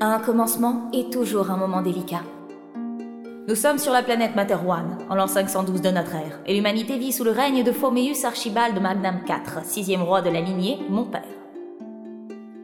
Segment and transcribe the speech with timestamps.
[0.00, 2.22] Un commencement est toujours un moment délicat.
[3.48, 7.10] Nous sommes sur la planète Materwan, en l'an 512 de notre ère, et l'humanité vit
[7.10, 11.24] sous le règne de Phoméus Archibald Magnam IV, sixième roi de la lignée, mon père.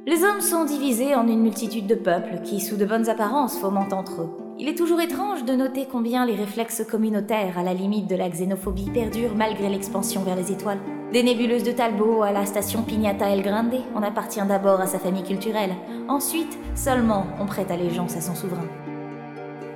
[0.06, 3.94] Les hommes sont divisés en une multitude de peuples qui, sous de bonnes apparences, fomentent
[3.94, 4.30] entre eux.
[4.60, 8.28] Il est toujours étrange de noter combien les réflexes communautaires, à la limite de la
[8.28, 10.78] xénophobie, perdurent malgré l'expansion vers les étoiles.
[11.12, 14.98] Des nébuleuses de Talbot à la station Pignata El Grande, on appartient d'abord à sa
[14.98, 15.74] famille culturelle.
[16.08, 18.66] Ensuite, seulement, on prête allégeance à son souverain.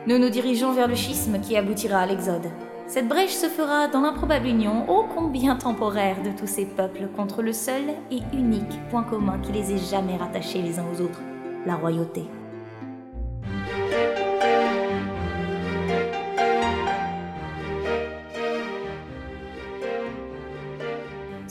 [0.06, 2.50] Nous nous dirigeons vers le schisme qui aboutira à l'exode.
[2.86, 7.42] Cette brèche se fera dans l'improbable union ô combien temporaire de tous ces peuples contre
[7.42, 11.20] le seul et unique point commun qui les ait jamais rattachés les uns aux autres,
[11.66, 12.22] la royauté.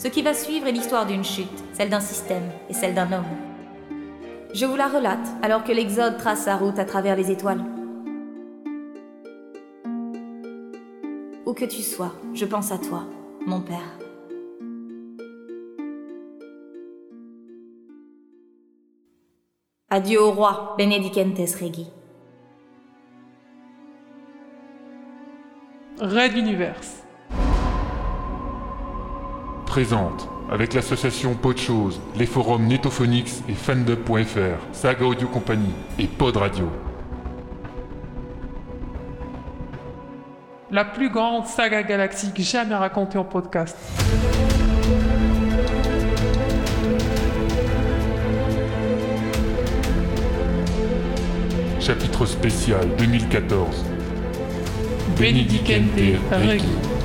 [0.08, 3.26] Ce qui va suivre est l'histoire d'une chute, celle d'un système et celle d'un homme.
[4.54, 7.62] Je vous la relate alors que l'Exode trace sa route à travers les étoiles.
[11.44, 13.04] Où que tu sois, je pense à toi,
[13.46, 13.98] mon père.
[19.90, 21.86] Adieu au roi, Benedicentes Regi.
[26.00, 27.07] Red Universe.
[29.68, 36.70] Présente, avec l'association Podchose, les forums Netophonix et Fandub.fr, Saga Audio Company et Pod Radio.
[40.70, 43.76] La plus grande saga galactique jamais racontée en podcast.
[51.78, 53.84] Chapitre spécial 2014.
[55.18, 55.82] Benedicente
[56.32, 56.97] Regi.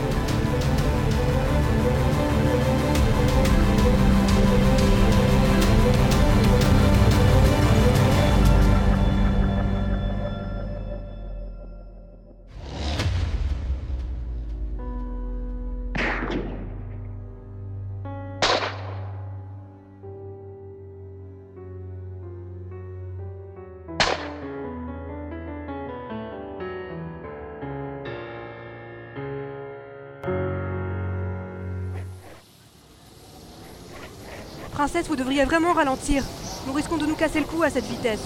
[34.83, 36.25] Princesse, vous devriez vraiment ralentir.
[36.67, 38.19] Nous risquons de nous casser le cou à cette vitesse.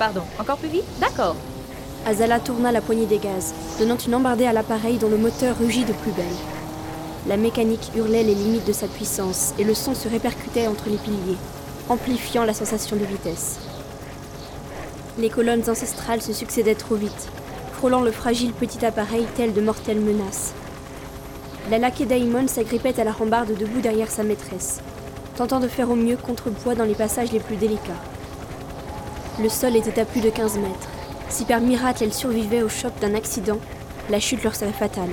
[0.00, 0.82] Pardon, encore plus vite?
[1.00, 1.36] D'accord.
[2.04, 5.84] Azala tourna la poignée des gaz, donnant une embardée à l'appareil dont le moteur rugit
[5.84, 6.26] de plus belle.
[7.28, 10.96] La mécanique hurlait les limites de sa puissance et le son se répercutait entre les
[10.96, 11.38] piliers,
[11.88, 13.60] amplifiant la sensation de vitesse.
[15.18, 17.28] Les colonnes ancestrales se succédaient trop vite,
[17.74, 20.52] frôlant le fragile petit appareil tel de mortelles menaces.
[21.70, 24.80] La laquée Daimon s'agrippait à la rambarde debout derrière sa maîtresse,
[25.40, 28.02] tentant de faire au mieux contrepoids dans les passages les plus délicats.
[29.40, 30.90] Le sol était à plus de 15 mètres.
[31.30, 33.56] Si par miracle elles survivaient au choc d'un accident,
[34.10, 35.08] la chute leur serait fatale.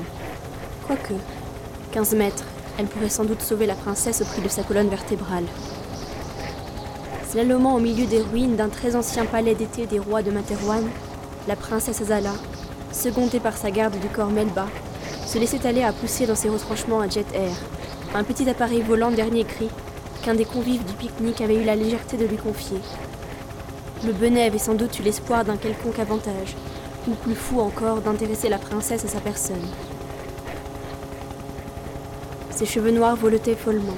[0.86, 1.14] Quoique,
[1.94, 2.44] 15 mètres,
[2.78, 5.46] elle pourrait sans doute sauver la princesse au prix de sa colonne vertébrale.
[7.30, 10.84] Slalomant au milieu des ruines d'un très ancien palais d'été des rois de Materwan,
[11.48, 12.34] la princesse Azala,
[12.92, 14.68] secondée par sa garde du corps Melba,
[15.26, 17.56] se laissait aller à pousser dans ses retranchements à Jet Air,
[18.14, 19.70] un petit appareil volant dernier cri
[20.28, 22.80] qu'un des convives du pique-nique avait eu la légèreté de lui confier.
[24.06, 26.58] Le bonnet avait sans doute eu l'espoir d'un quelconque avantage,
[27.08, 29.66] ou plus fou encore d'intéresser la princesse à sa personne.
[32.52, 33.96] Ses cheveux noirs voletaient follement.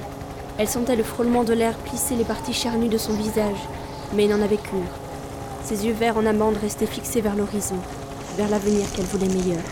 [0.56, 3.66] Elle sentait le frôlement de l'air plisser les parties charnues de son visage,
[4.14, 4.94] mais n'en avait cure.
[5.64, 7.78] Ses yeux verts en amande restaient fixés vers l'horizon,
[8.36, 9.64] vers l'avenir qu'elle voulait meilleur.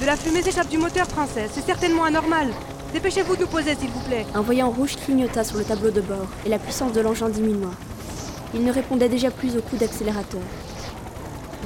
[0.00, 1.52] De la fumée s'échappe du moteur, princesse.
[1.54, 2.48] C'est certainement anormal.
[2.92, 4.24] Dépêchez-vous de poser, s'il vous plaît.
[4.34, 7.70] Un voyant rouge clignota sur le tableau de bord et la puissance de l'engin diminua.
[8.54, 10.40] Il ne répondait déjà plus au coup d'accélérateur.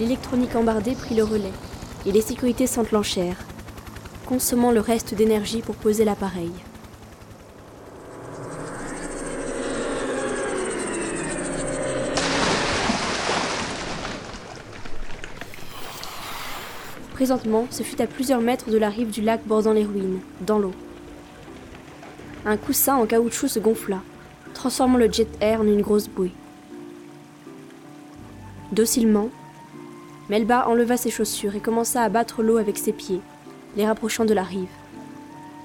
[0.00, 1.52] L'électronique embardée prit le relais
[2.06, 3.36] et les sécurités s'enclenchèrent,
[4.26, 6.50] consommant le reste d'énergie pour poser l'appareil.
[17.14, 20.58] Présentement, ce fut à plusieurs mètres de la rive du lac bordant les ruines, dans
[20.58, 20.72] l'eau.
[22.44, 24.00] Un coussin en caoutchouc se gonfla,
[24.52, 26.32] transformant le jet air en une grosse bouée.
[28.72, 29.28] Docilement,
[30.28, 33.20] Melba enleva ses chaussures et commença à battre l'eau avec ses pieds,
[33.76, 34.70] les rapprochant de la rive.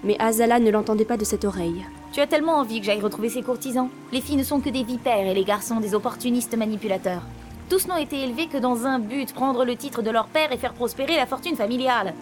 [0.03, 1.85] Mais Azala ne l'entendait pas de cette oreille.
[2.13, 3.89] Tu as tellement envie que j'aille retrouver ces courtisans.
[4.11, 7.23] Les filles ne sont que des vipères et les garçons des opportunistes manipulateurs.
[7.69, 10.57] Tous n'ont été élevés que dans un but, prendre le titre de leur père et
[10.57, 12.13] faire prospérer la fortune familiale.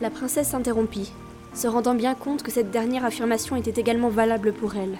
[0.00, 1.12] La princesse s'interrompit,
[1.54, 4.98] se rendant bien compte que cette dernière affirmation était également valable pour elle.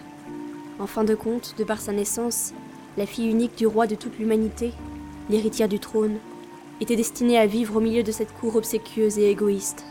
[0.78, 2.52] En fin de compte, de par sa naissance,
[2.96, 4.72] la fille unique du roi de toute l'humanité,
[5.30, 6.18] l'héritière du trône,
[6.80, 9.84] était destinée à vivre au milieu de cette cour obséquieuse et égoïste.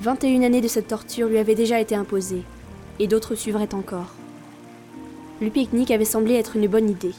[0.00, 2.42] 21 années de cette torture lui avaient déjà été imposées,
[2.98, 4.14] et d'autres suivraient encore.
[5.40, 7.14] Le pique-nique avait semblé être une bonne idée.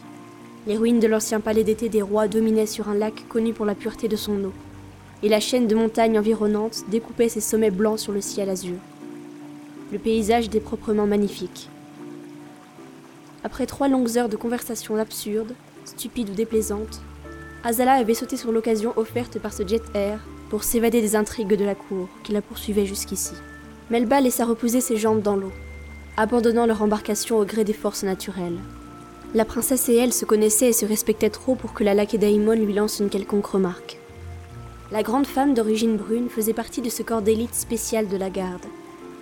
[0.68, 3.76] Les ruines de l'ancien palais d'été des rois dominaient sur un lac connu pour la
[3.76, 4.54] pureté de son eau,
[5.24, 8.76] et la chaîne de montagnes environnantes découpait ses sommets blancs sur le ciel azur.
[9.92, 11.70] Le paysage était proprement magnifique.
[13.44, 15.54] Après trois longues heures de conversation absurde,
[15.86, 17.02] stupide ou déplaisante,
[17.64, 21.64] Azala avait sauté sur l'occasion offerte par ce jet air pour s'évader des intrigues de
[21.64, 23.34] la cour qui la poursuivaient jusqu'ici.
[23.90, 25.52] Melba laissa reposer ses jambes dans l'eau,
[26.18, 28.60] abandonnant leur embarcation au gré des forces naturelles.
[29.34, 32.74] La princesse et elle se connaissaient et se respectaient trop pour que la Lakedaimon lui
[32.74, 34.00] lance une quelconque remarque.
[34.94, 38.68] La grande femme d'origine brune faisait partie de ce corps d'élite spécial de la garde,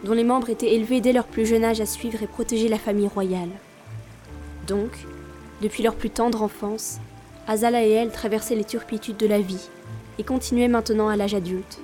[0.04, 2.78] dont les membres étaient élevés dès leur plus jeune âge à suivre et protéger la
[2.78, 3.52] famille royale.
[4.68, 4.92] Donc,
[5.62, 6.98] depuis leur plus tendre enfance,
[7.48, 9.70] Azala et elle traversaient les turpitudes de la vie
[10.20, 11.80] et continuaient maintenant à l'âge adulte.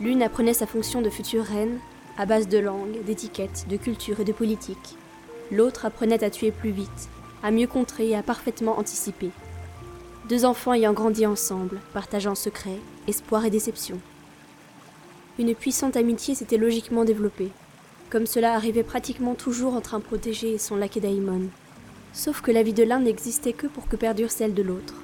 [0.00, 1.78] L'une apprenait sa fonction de future reine
[2.18, 4.96] à base de langue, d'étiquette, de culture et de politique.
[5.52, 7.08] L'autre apprenait à tuer plus vite,
[7.44, 9.30] à mieux contrer et à parfaitement anticiper.
[10.28, 12.78] Deux enfants ayant grandi ensemble, partageant secrets,
[13.08, 13.98] espoirs et déceptions.
[15.38, 17.50] Une puissante amitié s'était logiquement développée,
[18.08, 21.48] comme cela arrivait pratiquement toujours entre un protégé et son laquedaïmon.
[22.12, 24.94] Sauf que la vie de l'un n'existait que pour que perdure celle de l'autre.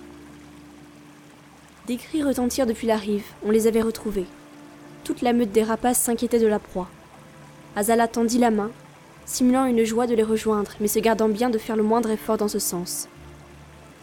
[1.89, 4.27] Des cris retentirent depuis la rive, on les avait retrouvés.
[5.03, 6.89] Toute la meute des rapaces s'inquiétait de la proie.
[7.75, 8.71] Azala tendit la main,
[9.25, 12.37] simulant une joie de les rejoindre, mais se gardant bien de faire le moindre effort
[12.37, 13.09] dans ce sens.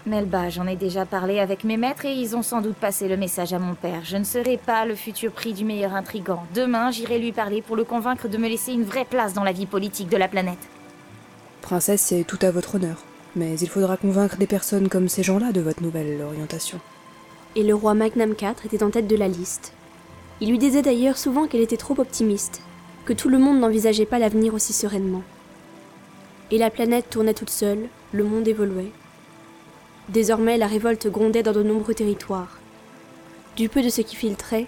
[0.06, 3.18] Melba, j'en ai déjà parlé avec mes maîtres et ils ont sans doute passé le
[3.18, 4.02] message à mon père.
[4.04, 6.44] Je ne serai pas le futur prix du meilleur intrigant.
[6.54, 9.52] Demain, j'irai lui parler pour le convaincre de me laisser une vraie place dans la
[9.52, 10.60] vie politique de la planète.
[11.64, 13.04] Princesse, c'est tout à votre honneur.
[13.36, 16.80] Mais il faudra convaincre des personnes comme ces gens-là de votre nouvelle orientation.
[17.56, 19.74] Et le roi Magnam IV était en tête de la liste.
[20.40, 22.62] Il lui disait d'ailleurs souvent qu'elle était trop optimiste,
[23.06, 25.24] que tout le monde n'envisageait pas l'avenir aussi sereinement.
[26.52, 28.92] Et la planète tournait toute seule, le monde évoluait.
[30.10, 32.60] Désormais, la révolte grondait dans de nombreux territoires.
[33.56, 34.68] Du peu de ce qui filtrait,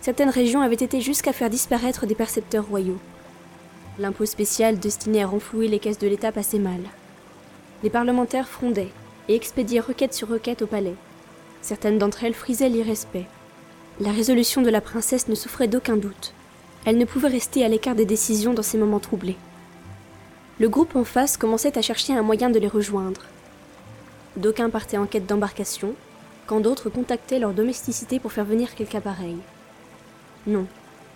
[0.00, 2.98] certaines régions avaient été jusqu'à faire disparaître des percepteurs royaux.
[3.98, 6.80] L'impôt spécial destiné à renflouer les caisses de l'État passait mal.
[7.82, 8.92] Les parlementaires frondaient
[9.28, 10.94] et expédiaient requête sur requête au palais.
[11.62, 13.26] Certaines d'entre elles frisaient l'irrespect.
[14.00, 16.32] La résolution de la princesse ne souffrait d'aucun doute.
[16.84, 19.36] Elle ne pouvait rester à l'écart des décisions dans ces moments troublés.
[20.60, 23.22] Le groupe en face commençait à chercher un moyen de les rejoindre.
[24.38, 25.94] D'aucuns partaient en quête d'embarcation,
[26.46, 29.36] quand d'autres contactaient leur domesticité pour faire venir quelque appareil.
[30.46, 30.66] Non,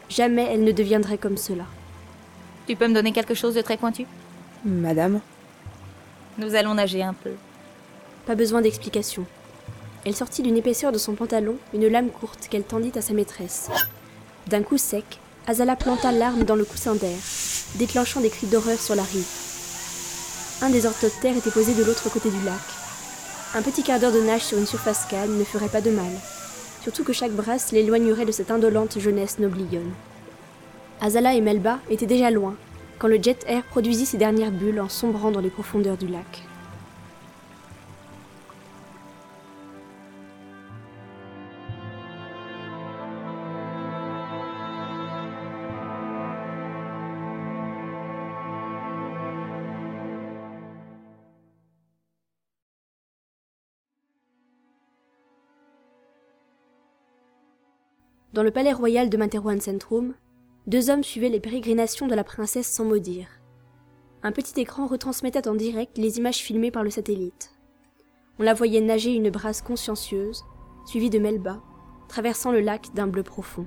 [0.08, 1.64] jamais elle ne deviendrait comme cela.
[2.66, 4.06] Tu peux me donner quelque chose de très pointu?
[4.64, 5.20] Madame?
[6.36, 7.30] Nous allons nager un peu.
[8.26, 9.24] Pas besoin d'explication.
[10.04, 13.70] Elle sortit d'une épaisseur de son pantalon une lame courte qu'elle tendit à sa maîtresse.
[14.48, 17.18] D'un coup sec, Azala planta l'arme dans le coussin d'air,
[17.76, 19.28] déclenchant des cris d'horreur sur la rive.
[20.60, 22.81] Un des orthoptères était posé de l'autre côté du lac,
[23.54, 26.10] un petit quart d'heure de nage sur une surface calme ne ferait pas de mal,
[26.82, 29.92] surtout que chaque brasse l'éloignerait de cette indolente jeunesse noblionne.
[31.02, 32.54] Azala et Melba étaient déjà loin,
[32.98, 36.44] quand le jet air produisit ses dernières bulles en sombrant dans les profondeurs du lac.
[58.32, 60.14] Dans le palais royal de Materwan Centrum,
[60.66, 63.26] deux hommes suivaient les pérégrinations de la princesse sans mot dire.
[64.22, 67.52] Un petit écran retransmettait en direct les images filmées par le satellite.
[68.38, 70.44] On la voyait nager une brasse consciencieuse,
[70.86, 71.60] suivie de Melba,
[72.08, 73.66] traversant le lac d'un bleu profond.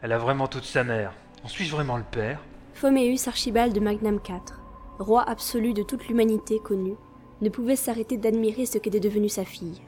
[0.00, 1.12] Elle a vraiment toute sa mère.
[1.44, 2.40] En suis-je vraiment le père?
[2.72, 4.56] Phoméus Archibald de Magnam IV,
[4.98, 6.96] roi absolu de toute l'humanité connue,
[7.42, 9.82] ne pouvait s'arrêter d'admirer ce qu'était devenue sa fille.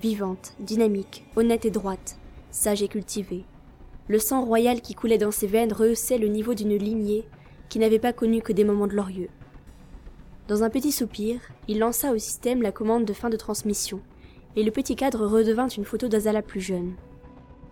[0.00, 2.18] Vivante, dynamique, honnête et droite,
[2.50, 3.44] sage et cultivé.
[4.08, 7.26] Le sang royal qui coulait dans ses veines rehaussait le niveau d'une lignée
[7.68, 9.28] qui n'avait pas connu que des moments glorieux.
[10.48, 14.00] Dans un petit soupir, il lança au système la commande de fin de transmission,
[14.56, 16.94] et le petit cadre redevint une photo d'Azala plus jeune.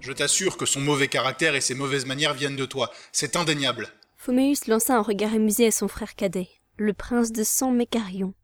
[0.01, 2.91] Je t'assure que son mauvais caractère et ses mauvaises manières viennent de toi.
[3.13, 3.89] C'est indéniable.
[4.19, 8.35] Phoméus lança un regard amusé à son frère cadet, le prince de sang Mécarion.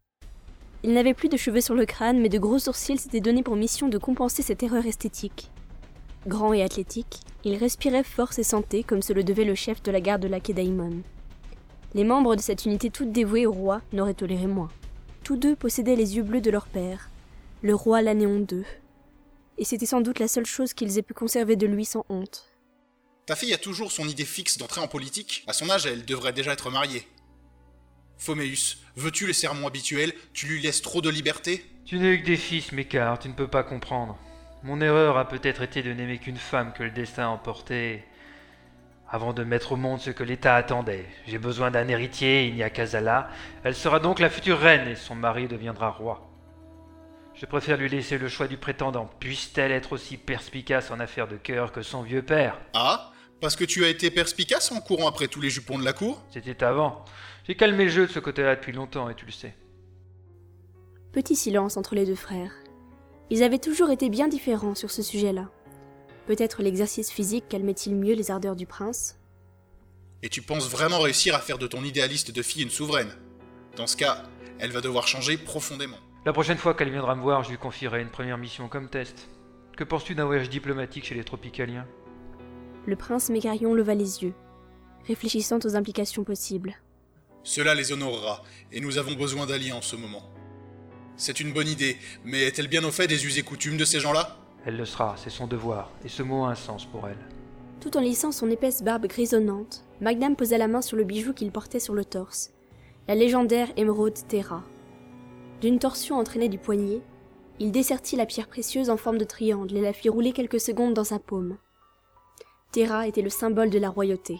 [0.81, 3.55] Il n'avait plus de cheveux sur le crâne, mais de gros sourcils s'étaient donnés pour
[3.55, 5.51] mission de compenser cette erreur esthétique.
[6.25, 9.91] Grand et athlétique, il respirait force et santé comme se le devait le chef de
[9.91, 11.01] la garde de la Kedaimon.
[11.93, 14.69] Les membres de cette unité toute dévouée au roi n'auraient toléré moins.
[15.23, 17.09] Tous deux possédaient les yeux bleus de leur père,
[17.61, 18.63] Le roi l'Anéon 2.
[19.57, 22.45] Et c'était sans doute la seule chose qu'ils aient pu conserver de lui sans honte.
[23.25, 25.43] Ta fille a toujours son idée fixe d'entrer en politique.
[25.47, 27.07] À son âge, elle devrait déjà être mariée.
[28.17, 30.13] Phoméus, veux-tu les sermons habituels?
[30.33, 31.65] Tu lui laisses trop de liberté?
[31.85, 34.17] Tu n'as eu que des fils, Mécart, tu ne peux pas comprendre.
[34.63, 38.05] Mon erreur a peut-être été de n'aimer qu'une femme que le destin a emportée
[39.09, 41.05] avant de mettre au monde ce que l'État attendait.
[41.27, 43.29] J'ai besoin d'un héritier, il n'y a qu'Azala.
[43.65, 46.29] Elle sera donc la future reine et son mari deviendra roi.
[47.35, 49.09] Je préfère lui laisser le choix du prétendant.
[49.19, 52.57] Puisse-t-elle être aussi perspicace en affaires de cœur que son vieux père?
[52.73, 55.93] Ah Parce que tu as été perspicace en courant après tous les jupons de la
[55.93, 56.23] cour?
[56.31, 57.03] C'était avant.
[57.45, 59.53] J'ai calmé le jeu de ce côté-là depuis longtemps et tu le sais.
[61.11, 62.62] Petit silence entre les deux frères.
[63.29, 65.49] Ils avaient toujours été bien différents sur ce sujet-là.
[66.27, 69.17] Peut-être l'exercice physique calmait-il mieux les ardeurs du prince?
[70.21, 73.13] Et tu penses vraiment réussir à faire de ton idéaliste de fille une souveraine?
[73.75, 74.23] Dans ce cas,
[74.59, 75.97] elle va devoir changer profondément.
[76.25, 79.27] La prochaine fois qu'elle viendra me voir, je lui confierai une première mission comme test.
[79.75, 81.87] Que penses-tu d'un voyage diplomatique chez les Tropicaliens?
[82.85, 84.33] Le prince Mégarion leva les yeux,
[85.07, 86.75] réfléchissant aux implications possibles.
[87.43, 90.32] Cela les honorera, et nous avons besoin d'alliés en ce moment.
[91.15, 93.99] C'est une bonne idée, mais est-elle bien au fait des us et coutumes de ces
[93.99, 94.37] gens-là?
[94.65, 97.19] Elle le sera, c'est son devoir, et ce mot a un sens pour elle.
[97.81, 101.51] Tout en lissant son épaisse barbe grisonnante, Magnam posa la main sur le bijou qu'il
[101.51, 102.51] portait sur le torse,
[103.07, 104.63] la légendaire émeraude Terra.
[105.61, 107.01] D'une torsion entraînée du poignet,
[107.59, 110.93] il dessertit la pierre précieuse en forme de triangle et la fit rouler quelques secondes
[110.93, 111.57] dans sa paume.
[112.71, 114.39] Terra était le symbole de la royauté,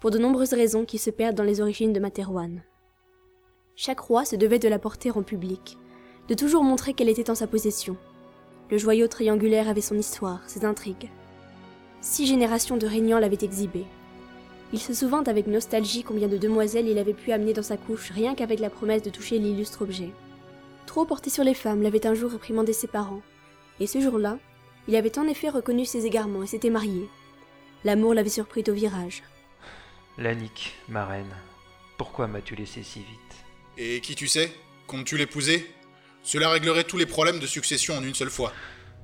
[0.00, 2.62] pour de nombreuses raisons qui se perdent dans les origines de Materwan.
[3.74, 5.76] Chaque roi se devait de la porter en public,
[6.28, 7.96] de toujours montrer qu'elle était en sa possession.
[8.70, 11.10] Le joyau triangulaire avait son histoire, ses intrigues.
[12.00, 13.84] Six générations de régnants l'avaient exhibé.
[14.72, 18.10] Il se souvint avec nostalgie combien de demoiselles il avait pu amener dans sa couche
[18.10, 20.10] rien qu'avec la promesse de toucher l'illustre objet.
[20.86, 23.22] Trop porté sur les femmes l'avait un jour réprimandé ses parents,
[23.78, 24.38] et ce jour-là,
[24.88, 27.08] il avait en effet reconnu ses égarements et s'était marié.
[27.84, 29.22] L'amour l'avait surpris au virage.
[30.18, 31.34] Lannick, ma reine,
[31.98, 33.44] pourquoi m'as-tu laissé si vite?
[33.78, 34.50] Et qui tu sais?
[34.86, 35.66] Comptes-tu l'épouser?
[36.26, 38.52] Cela réglerait tous les problèmes de succession en une seule fois.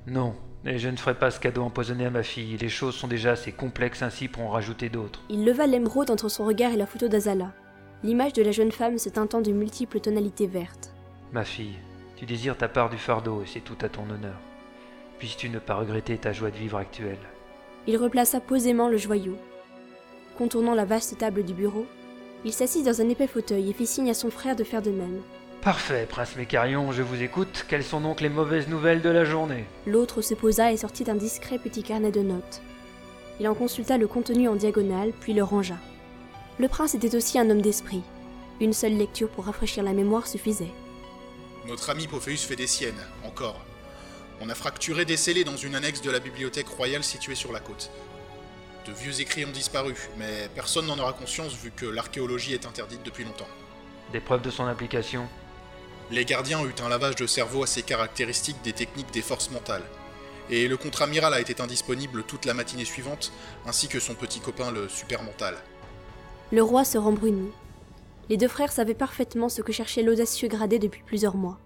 [0.07, 2.57] Non, et je ne ferai pas ce cadeau empoisonné à ma fille.
[2.57, 5.21] Les choses sont déjà assez complexes ainsi pour en rajouter d'autres.
[5.29, 7.53] Il leva l'émeraude entre son regard et la photo d'Azala,
[8.03, 10.93] l'image de la jeune femme se teintant de multiples tonalités vertes.
[11.31, 11.79] Ma fille,
[12.17, 14.37] tu désires ta part du fardeau et c'est tout à ton honneur.
[15.17, 17.23] Puisses-tu ne pas regretter ta joie de vivre actuelle?
[17.87, 19.37] Il replaça posément le joyau.
[20.37, 21.85] Contournant la vaste table du bureau,
[22.43, 24.91] il s'assit dans un épais fauteuil et fit signe à son frère de faire de
[24.91, 25.21] même.
[25.63, 27.65] Parfait, prince Mécarion, je vous écoute.
[27.69, 29.63] Quelles sont donc les mauvaises nouvelles de la journée?
[29.87, 32.61] L'autre se posa et sortit un discret petit carnet de notes.
[33.39, 35.77] Il en consulta le contenu en diagonale, puis le rangea.
[36.59, 38.01] Le prince était aussi un homme d'esprit.
[38.59, 40.73] Une seule lecture pour rafraîchir la mémoire suffisait.
[41.65, 43.61] Notre ami Pophéus fait des siennes, encore.
[44.41, 47.61] On a fracturé des scellés dans une annexe de la bibliothèque royale située sur la
[47.61, 47.89] côte.
[48.85, 53.03] De vieux écrits ont disparu, mais personne n'en aura conscience vu que l'archéologie est interdite
[53.05, 53.47] depuis longtemps.
[54.11, 55.29] Des preuves de son implication
[56.13, 59.81] Les gardiens ont eu un lavage de cerveau assez caractéristique des techniques des forces mentales.
[60.51, 63.31] Et le contre-amiral a été indisponible toute la matinée suivante,
[63.65, 65.55] ainsi que son petit copain le super mental.
[66.51, 67.49] Le roi se rembrunit.
[68.29, 71.57] Les deux frères savaient parfaitement ce que cherchait l'audacieux gradé depuis plusieurs mois.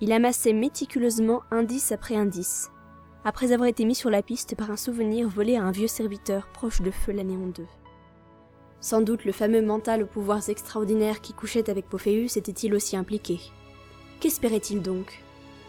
[0.00, 2.70] Il amassait méticuleusement indice après indice,
[3.22, 6.46] après avoir été mis sur la piste par un souvenir volé à un vieux serviteur
[6.54, 7.66] proche de Feu l'Anéon 2.
[8.80, 13.40] Sans doute le fameux mental aux pouvoirs extraordinaires qui couchait avec Pophéus était-il aussi impliqué.
[14.24, 15.22] Qu'espérait-il donc?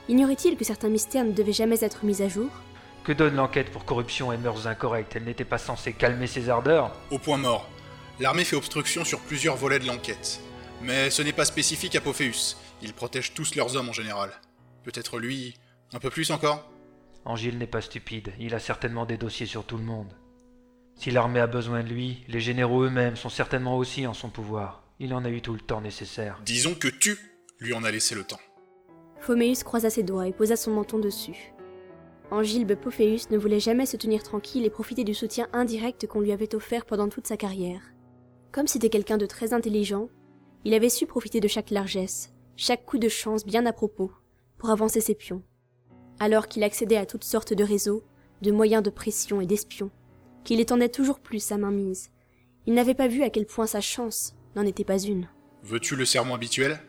[0.08, 2.50] Ignorait-il que certains mystères ne devaient jamais être mis à jour?
[3.04, 5.14] Que donne l'enquête pour corruption et mœurs incorrectes?
[5.18, 6.98] Elle n'était pas censée calmer ses ardeurs?
[7.12, 7.70] Au point mort.
[8.22, 10.40] L'armée fait obstruction sur plusieurs volets de l'enquête.
[10.82, 12.56] Mais ce n'est pas spécifique à Pophéus.
[12.82, 14.32] Ils protègent tous leurs hommes en général.
[14.86, 15.56] Peut-être lui,
[15.92, 16.66] un peu plus encore?
[17.26, 20.16] Angile n'est pas stupide, il a certainement des dossiers sur tout le monde.
[20.96, 24.82] Si l'armée a besoin de lui, les généraux eux-mêmes sont certainement aussi en son pouvoir.
[25.00, 26.40] Il en a eu tout le temps nécessaire.
[26.46, 27.18] Disons que tu
[27.60, 28.40] lui en as laissé le temps.
[29.20, 31.54] Phoméus croisa ses doigts et posa son menton dessus.
[32.32, 36.32] Angilbe Pophéus ne voulait jamais se tenir tranquille et profiter du soutien indirect qu'on lui
[36.32, 37.82] avait offert pendant toute sa carrière.
[38.52, 40.10] Comme c'était quelqu'un de très intelligent,
[40.64, 44.12] il avait su profiter de chaque largesse, chaque coup de chance bien à propos,
[44.58, 45.44] pour avancer ses pions.
[46.20, 48.04] Alors qu'il accédait à toutes sortes de réseaux,
[48.42, 49.92] de moyens de pression et d'espions,
[50.44, 52.12] qu'il étendait toujours plus sa main mise,
[52.66, 55.28] il n'avait pas vu à quel point sa chance n'en était pas une.
[55.64, 56.80] Veux-tu le serment habituel?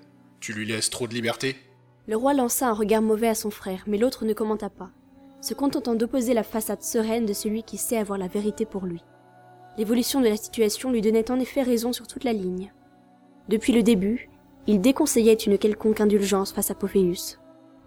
[0.41, 1.57] Tu lui laisses trop de liberté
[2.07, 4.91] Le roi lança un regard mauvais à son frère, mais l'autre ne commenta pas,
[5.41, 9.03] se contentant d'opposer la façade sereine de celui qui sait avoir la vérité pour lui.
[9.79, 12.73] L'évolution de la situation lui donnait en effet raison sur toute la ligne.
[13.49, 14.29] Depuis le début,
[14.67, 17.39] il déconseillait une quelconque indulgence face à Pophéus.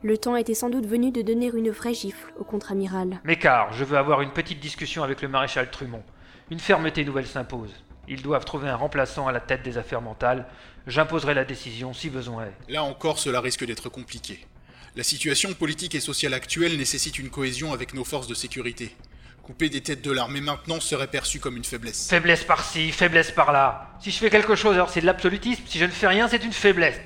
[0.01, 3.19] Le temps était sans doute venu de donner une vraie gifle au contre-amiral.
[3.25, 6.03] Mécart, je veux avoir une petite discussion avec le maréchal Trumont.
[6.51, 7.73] Une fermeté nouvelle s'impose.
[8.09, 10.47] Ils doivent trouver un remplaçant à la tête des affaires mentales.
[10.87, 12.71] J'imposerai la décision si besoin est.
[12.71, 14.39] Là encore, cela risque d'être compliqué.
[14.95, 18.95] La situation politique et sociale actuelle nécessite une cohésion avec nos forces de sécurité.
[19.43, 22.09] Couper des têtes de l'armée maintenant serait perçu comme une faiblesse.
[22.09, 23.91] Faiblesse par-ci, faiblesse par-là.
[24.01, 25.63] Si je fais quelque chose, alors c'est de l'absolutisme.
[25.67, 26.99] Si je ne fais rien, c'est une faiblesse.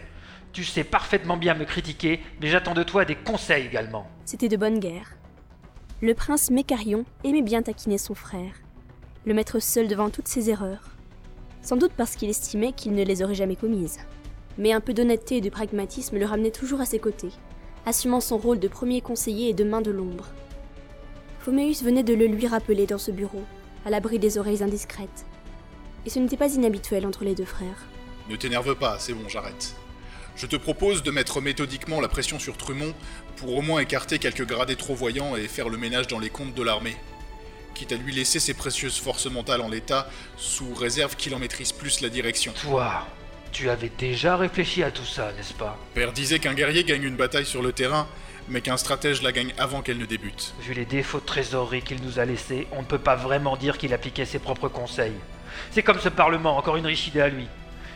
[0.53, 4.09] Tu sais parfaitement bien me critiquer, mais j'attends de toi des conseils également.
[4.23, 5.17] C'était de bonne guerre.
[6.01, 8.53] Le prince Mécarion aimait bien taquiner son frère,
[9.25, 10.92] le mettre seul devant toutes ses erreurs.
[11.63, 13.99] Sans doute parce qu'il estimait qu'il ne les aurait jamais commises.
[14.57, 17.31] Mais un peu d'honnêteté et de pragmatisme le ramenait toujours à ses côtés,
[17.85, 20.27] assumant son rôle de premier conseiller et de main de l'ombre.
[21.39, 23.41] Phoméus venait de le lui rappeler dans ce bureau,
[23.85, 25.25] à l'abri des oreilles indiscrètes.
[26.05, 27.87] Et ce n'était pas inhabituel entre les deux frères.
[28.29, 29.73] Ne t'énerve pas, c'est bon, j'arrête.
[30.35, 32.93] Je te propose de mettre méthodiquement la pression sur Trumont
[33.37, 36.53] pour au moins écarter quelques gradés trop voyants et faire le ménage dans les comptes
[36.55, 36.95] de l'armée.
[37.73, 41.71] Quitte à lui laisser ses précieuses forces mentales en l'état, sous réserve qu'il en maîtrise
[41.71, 42.53] plus la direction.
[42.61, 43.07] Toi,
[43.51, 45.77] tu avais déjà réfléchi à tout ça, n'est-ce pas?
[45.93, 48.07] Père disait qu'un guerrier gagne une bataille sur le terrain,
[48.47, 50.53] mais qu'un stratège la gagne avant qu'elle ne débute.
[50.61, 53.77] Vu les défauts de trésorerie qu'il nous a laissés, on ne peut pas vraiment dire
[53.77, 55.13] qu'il appliquait ses propres conseils.
[55.71, 57.47] C'est comme ce Parlement, encore une riche idée à lui.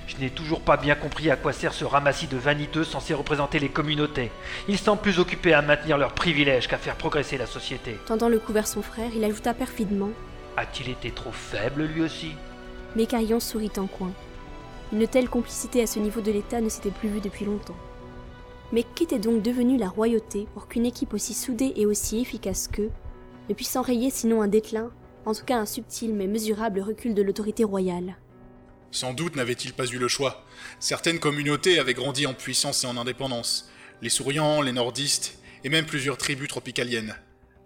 [0.08, 3.60] Je n'ai toujours pas bien compris à quoi sert ce ramassis de vaniteux censé représenter
[3.60, 4.32] les communautés.
[4.70, 7.98] Ils semblent plus occupés à maintenir leurs privilèges qu'à faire progresser la société.
[8.06, 10.10] Tendant le cou vers son frère, il ajouta perfidement
[10.56, 12.32] A-t-il été trop faible lui aussi?
[12.96, 14.12] Mécarion sourit en coin.
[14.94, 17.76] Une telle complicité à ce niveau de l'État ne s'était plus vue depuis longtemps.
[18.72, 22.92] Mais qu'était donc devenue la royauté pour qu'une équipe aussi soudée et aussi efficace qu'eux
[23.50, 24.90] ne puisse enrayer sinon un déclin,
[25.26, 28.16] en tout cas un subtil mais mesurable recul de l'autorité royale?
[28.92, 30.46] Sans doute n'avait-il pas eu le choix.
[30.80, 33.70] Certaines communautés avaient grandi en puissance et en indépendance.
[34.02, 37.16] Les souriants, les nordistes, et même plusieurs tribus tropicaliennes.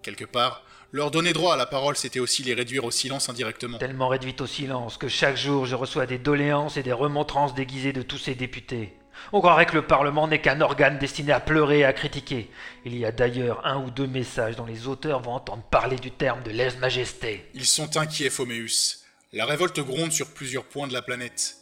[0.02, 3.78] Quelque part, leur donner droit à la parole, c'était aussi les réduire au silence indirectement.
[3.78, 7.94] Tellement réduite au silence que chaque jour je reçois des doléances et des remontrances déguisées
[7.94, 8.94] de tous ces députés.
[9.32, 12.50] On croirait que le Parlement n'est qu'un organe destiné à pleurer et à critiquer.
[12.86, 16.12] Il y a d'ailleurs un ou deux messages dont les auteurs vont entendre parler du
[16.12, 17.48] terme de lèse-majesté.
[17.54, 19.01] Ils sont inquiets, Phoméus.
[19.34, 21.56] La révolte gronde sur plusieurs points de la planète.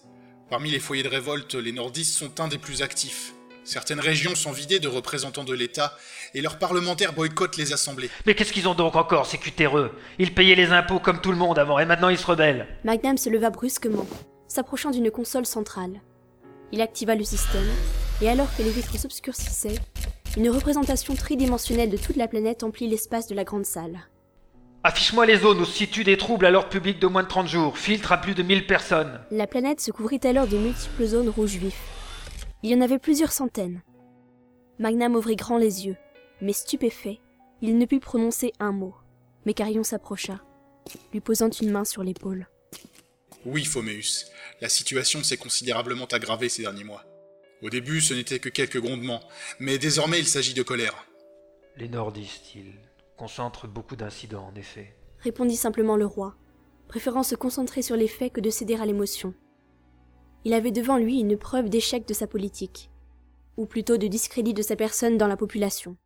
[0.50, 3.36] Parmi les foyers de révolte, les nordistes sont un des plus actifs.
[3.64, 5.96] Certaines régions sont vidées de représentants de l'État
[6.34, 8.10] et leurs parlementaires boycottent les assemblées.
[8.26, 9.92] Mais qu'est-ce qu'ils ont donc encore, ces cutéreux?
[10.18, 12.66] Ils payaient les impôts comme tout le monde avant et maintenant ils se rebellent.
[12.86, 14.08] Magnam se leva brusquement,
[14.48, 16.02] s'approchant d'une console centrale.
[16.72, 17.70] Il activa le système,
[18.20, 19.78] et alors que les vitres s'obscurcissaient,
[20.38, 24.00] une représentation tridimensionnelle de toute la planète emplit l'espace de la grande salle.
[24.82, 27.50] Affiche-moi les zones où se situent des troubles à l'ordre public de moins de 30
[27.50, 27.78] jours.
[27.78, 29.20] Filtre à plus de 1000 personnes.
[29.30, 31.82] La planète se couvrit alors de multiples zones rouges vifs.
[32.64, 33.82] Il y en avait plusieurs centaines.
[34.80, 35.98] Magnam ouvrit grand les yeux,
[36.40, 37.20] mais stupéfait,
[37.62, 38.96] il ne put prononcer un mot.
[39.46, 40.40] Mais Carion s'approcha,
[41.12, 42.48] lui posant une main sur l'épaule.
[43.46, 44.28] Oui, Phoméus,
[44.62, 47.04] la situation s'est considérablement aggravée ces derniers mois.
[47.62, 49.24] Au début, ce n'était que quelques grondements,
[49.60, 51.06] mais désormais il s'agit de colère.
[51.76, 52.89] Les nordistes, ils
[53.20, 54.96] concentre beaucoup d'incidents, en effet.
[55.20, 56.38] Répondit simplement le roi,
[56.88, 59.34] préférant se concentrer sur les faits que de céder à l'émotion.
[60.46, 62.90] Il avait devant lui une preuve d'échec de sa politique,
[63.58, 65.98] ou plutôt de discrédit de sa personne dans la population.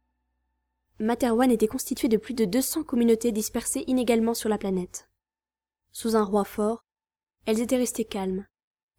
[0.99, 5.07] Materwan était constitué de plus de 200 communautés dispersées inégalement sur la planète.
[5.91, 6.83] Sous un roi fort,
[7.45, 8.47] elles étaient restées calmes,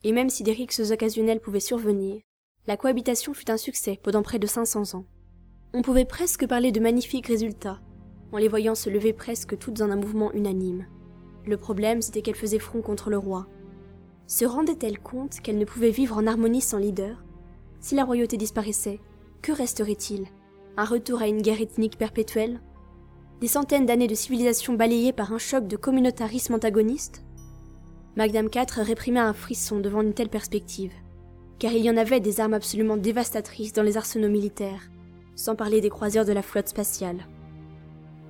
[0.05, 2.23] et même si des rixes occasionnelles pouvaient survenir,
[2.69, 5.07] la cohabitation fut un succès pendant près de 500 ans.
[5.73, 7.81] On pouvait presque parler de magnifiques résultats,
[8.35, 10.87] en les voyant se lever presque toutes en un mouvement unanime.
[11.47, 13.47] Le problème, c'était qu'elles faisaient front contre le roi.
[14.27, 17.23] Se rendait-elle compte qu'elle ne pouvait vivre en harmonie sans leader?
[17.79, 18.99] Si la royauté disparaissait,
[19.41, 20.27] que resterait-il?
[20.77, 22.61] Un retour à une guerre ethnique perpétuelle?
[23.41, 27.23] Des centaines d'années de civilisation balayées par un choc de communautarisme antagoniste?
[28.17, 30.93] Magnam IV réprima un frisson devant une telle perspective,
[31.61, 34.91] car il y en avait des armes absolument dévastatrices dans les arsenaux militaires,
[35.37, 37.29] sans parler des croiseurs de la flotte spatiale.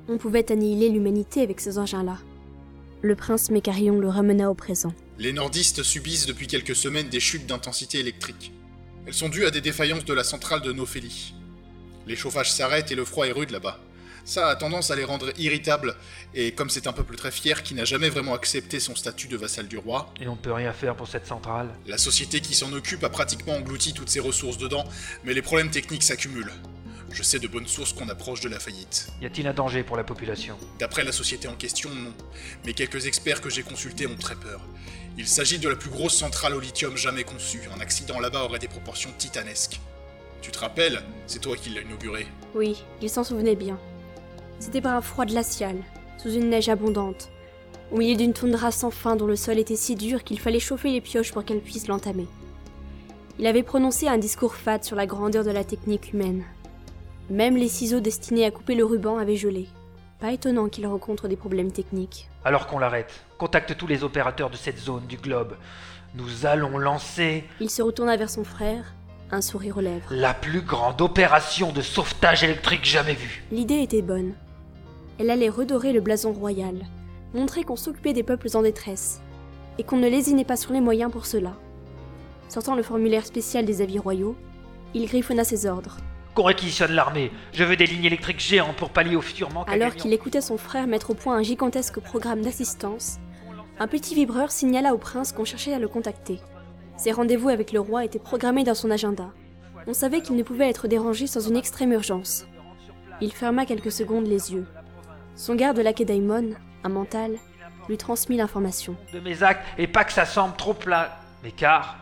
[0.07, 2.19] On pouvait annihiler l'humanité avec ces engins-là.
[3.01, 4.93] Le prince Mécarion le ramena au présent.
[5.19, 8.53] Les nordistes subissent depuis quelques semaines des chutes d'intensité électrique.
[9.07, 11.35] Elles sont dues à des défaillances de la centrale de Nophélie.
[12.07, 13.81] Les chauffages s'arrêtent et le froid est rude là-bas.
[14.27, 15.95] Ça a tendance à les rendre irritables,
[16.35, 19.37] et comme c'est un peuple très fier qui n'a jamais vraiment accepté son statut de
[19.37, 20.13] vassal du roi.
[20.21, 21.69] Et on peut rien faire pour cette centrale.
[21.87, 24.85] La société qui s'en occupe a pratiquement englouti toutes ses ressources dedans,
[25.25, 26.53] mais les problèmes techniques s'accumulent.
[27.15, 29.07] Je sais de bonnes sources qu'on approche de la faillite.
[29.23, 30.57] Y a-t-il un danger pour la population?
[30.81, 32.13] D'après la société en question, non.
[32.67, 34.61] Mais quelques experts que j'ai consultés ont très peur.
[35.17, 37.61] Il s'agit de la plus grosse centrale au lithium jamais conçue.
[37.73, 39.81] Un accident là-bas aurait des proportions titanesques.
[40.43, 41.05] Tu te rappelles?
[41.29, 42.27] C'est toi qui l'as inauguré.
[42.53, 43.79] Oui, il s'en souvenait bien.
[44.59, 45.77] C'était par un froid glacial,
[46.21, 47.31] sous une neige abondante,
[47.93, 50.91] au milieu d'une toundra sans fin dont le sol était si dur qu'il fallait chauffer
[50.91, 52.27] les pioches pour qu'elles puissent l'entamer.
[53.39, 56.45] Il avait prononcé un discours fade sur la grandeur de la technique humaine.
[57.31, 59.67] Même les ciseaux destinés à couper le ruban avaient gelé.
[60.21, 62.29] Pas étonnant qu'il rencontre des problèmes techniques.
[62.45, 65.57] Alors qu'on l'arrête, contacte tous les opérateurs de cette zone du globe.
[66.15, 68.95] Nous allons lancer Il se retourna vers son frère,
[69.31, 70.07] un sourire aux lèvres.
[70.11, 73.43] la plus grande opération de sauvetage électrique jamais vue.
[73.51, 74.35] L'idée était bonne.
[75.19, 76.75] Elle allait redorer le blason royal,
[77.33, 79.21] montrer qu'on s'occupait des peuples en détresse,
[79.79, 81.55] et qu'on ne lésinait pas sur les moyens pour cela.
[82.49, 84.37] Sortant le formulaire spécial des avis royaux,
[84.93, 85.97] il griffonna ses ordres,
[86.35, 87.31] Qu'on réquisitionne l'armée.
[87.53, 90.59] Je veux des lignes électriques géantes pour pallier au futur manque alors qu'il écoutait son
[90.59, 93.19] frère mettre au point un gigantesque programme d'assistance.
[93.79, 96.41] Un petit vibreur signala au prince qu'on cherchait à le contacter.
[96.97, 99.31] Ses rendez-vous avec le roi étaient programmés dans son agenda.
[99.87, 102.47] On savait qu'il ne pouvait être dérangé sans une extrême urgence.
[103.21, 104.67] Il ferma quelques secondes les yeux.
[105.37, 106.51] Son garde laquais Daimon,
[106.83, 107.33] un mental,
[107.89, 108.97] lui transmit l'information.
[109.13, 111.17] de mes actes et pas que ça semble trop plat.
[111.43, 111.99] Mais car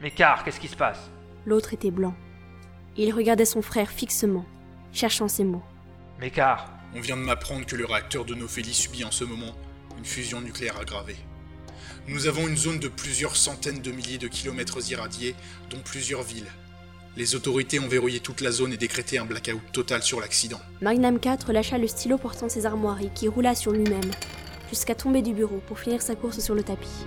[0.00, 1.10] Mais car, qu'est-ce qui se passe?
[1.46, 2.14] L'autre était blanc.
[2.96, 4.44] Il regardait son frère fixement,
[4.92, 5.62] cherchant ses mots.
[6.20, 9.54] Mais car On vient de m'apprendre que le réacteur de Nophélie subit en ce moment
[9.96, 11.16] une fusion nucléaire aggravée.
[12.06, 15.34] Nous avons une zone de plusieurs centaines de milliers de kilomètres irradiés,
[15.70, 16.50] dont plusieurs villes.
[17.16, 20.60] Les autorités ont verrouillé toute la zone et décrété un blackout total sur l'accident.
[20.82, 24.10] Magnam 4 lâcha le stylo portant ses armoiries qui roula sur lui-même,
[24.68, 27.06] jusqu'à tomber du bureau pour finir sa course sur le tapis.